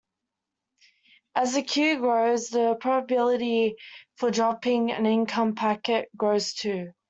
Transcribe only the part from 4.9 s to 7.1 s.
an incoming packet grows too.